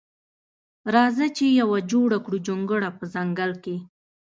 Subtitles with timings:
[0.95, 3.77] راځه چې یوه جوړه کړو جونګړه په ځنګل کښې